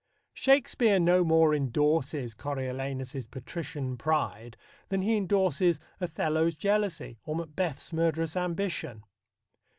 [0.33, 4.57] Shakespeare no more endorses Coriolanus's patrician pride
[4.89, 9.03] than he endorses Othello's jealousy or Macbeth's murderous ambition.